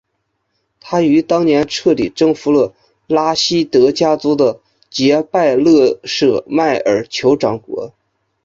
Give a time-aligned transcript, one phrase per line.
[0.79, 2.73] 他于当年彻底征服了
[3.05, 7.93] 拉希德家族的杰拜勒舍迈尔酋长国。